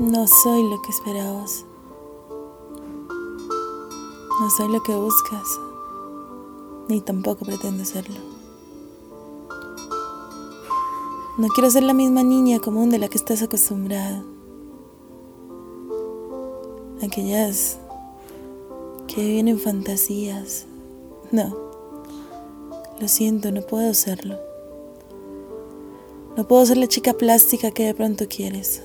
[0.00, 1.66] No soy lo que esperabas.
[4.40, 5.46] No soy lo que buscas,
[6.88, 8.16] ni tampoco pretendo serlo.
[11.36, 14.24] No quiero ser la misma niña común de la que estás acostumbrada.
[17.02, 17.78] Aquellas
[19.06, 20.64] que viven en fantasías.
[21.30, 21.54] No,
[22.98, 24.38] lo siento, no puedo serlo.
[26.38, 28.82] No puedo ser la chica plástica que de pronto quieres.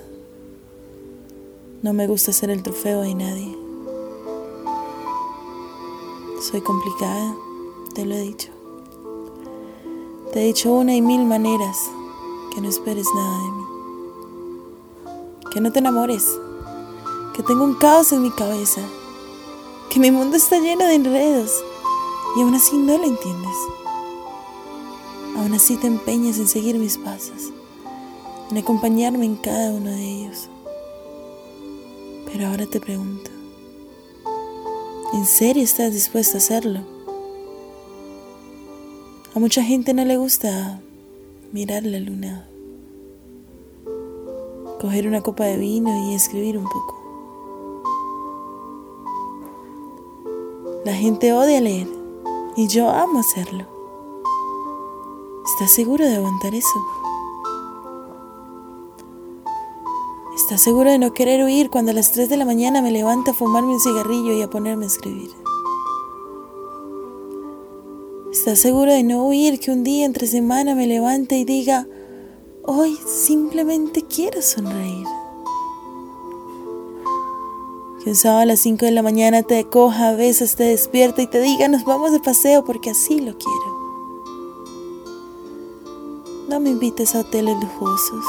[1.85, 3.55] No me gusta ser el trofeo de nadie.
[6.41, 7.35] Soy complicada,
[7.93, 8.49] te lo he dicho.
[10.33, 11.77] Te he dicho una y mil maneras
[12.51, 13.63] que no esperes nada de mí.
[15.53, 16.25] Que no te enamores.
[17.35, 18.81] Que tengo un caos en mi cabeza.
[19.91, 21.51] Que mi mundo está lleno de enredos.
[22.35, 23.57] Y aún así no lo entiendes.
[25.37, 27.51] Aún así te empeñas en seguir mis pasos.
[28.49, 30.49] En acompañarme en cada uno de ellos.
[32.35, 33.31] Pero ahora te pregunto,
[35.13, 36.81] ¿en serio estás dispuesto a hacerlo?
[39.33, 40.81] A mucha gente no le gusta
[41.53, 42.45] mirar la luna,
[44.81, 46.93] coger una copa de vino y escribir un poco.
[50.83, 51.87] La gente odia leer
[52.57, 53.65] y yo amo hacerlo.
[55.53, 57.14] ¿Estás seguro de aguantar eso?
[60.45, 63.31] ¿Estás seguro de no querer huir cuando a las 3 de la mañana me levanto
[63.31, 65.31] a fumarme un cigarrillo y a ponerme a escribir?
[68.31, 71.87] ¿Estás seguro de no huir que un día entre semana me levante y diga,
[72.61, 75.07] hoy simplemente quiero sonreír?
[78.03, 81.27] Que un sábado a las 5 de la mañana te coja, besas, te despierta y
[81.27, 83.79] te diga, nos vamos de paseo porque así lo quiero.
[86.49, 88.23] No me invites a hoteles lujosos.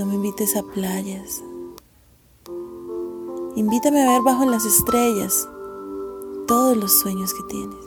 [0.00, 1.44] No me invites a playas.
[3.54, 5.46] Invítame a ver bajo las estrellas
[6.46, 7.84] todos los sueños que tienes.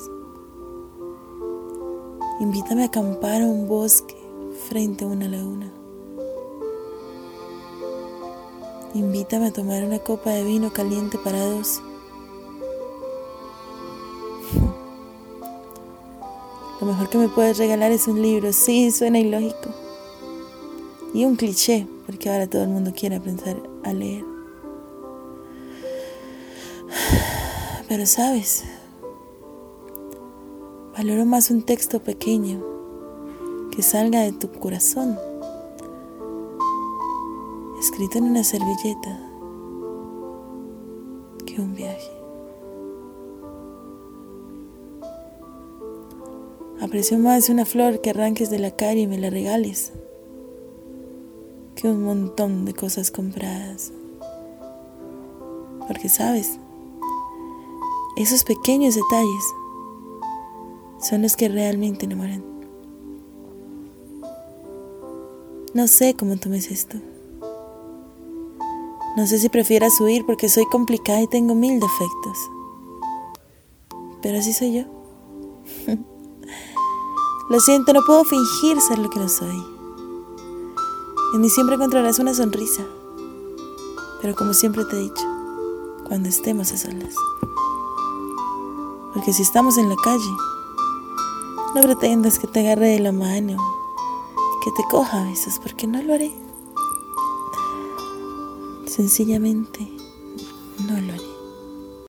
[2.39, 4.15] Invítame a acampar a un bosque
[4.69, 5.73] frente a una laguna.
[8.93, 11.81] Invítame a tomar una copa de vino caliente para dos.
[16.79, 18.53] Lo mejor que me puedes regalar es un libro.
[18.53, 19.82] Sí, suena ilógico.
[21.13, 24.25] Y un cliché, porque ahora todo el mundo quiere aprender a leer.
[27.87, 28.63] Pero sabes,
[30.97, 32.63] valoro más un texto pequeño
[33.71, 35.19] que salga de tu corazón,
[37.79, 39.29] escrito en una servilleta,
[41.45, 42.11] que un viaje.
[46.81, 49.93] Aprecio más una flor que arranques de la calle y me la regales
[51.75, 53.91] que un montón de cosas compradas.
[55.87, 56.59] Porque sabes,
[58.15, 59.43] esos pequeños detalles
[60.99, 62.43] son los que realmente enamoran.
[65.73, 66.97] No sé cómo tomes esto.
[69.17, 72.37] No sé si prefieras huir porque soy complicada y tengo mil defectos.
[74.21, 74.83] Pero así soy yo.
[77.49, 79.72] Lo siento, no puedo fingir ser lo que no soy.
[81.33, 82.83] En mí siempre encontrarás una sonrisa.
[84.21, 85.25] Pero como siempre te he dicho,
[86.07, 87.15] cuando estemos a solas.
[89.13, 90.31] Porque si estamos en la calle,
[91.75, 93.57] no pretendas que te agarre de la mano,
[94.63, 96.31] que te coja a besos, porque no lo haré.
[98.85, 99.91] Sencillamente